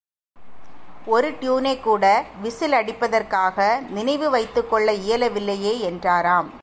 [1.05, 2.25] ஒரு ட்யூனைக் கூட
[2.41, 3.79] விசில் அடிப்பதற்காக
[3.89, 6.51] நினைவு வைத்துக் கொள்ள இயலவில்லையே என்றாராம்.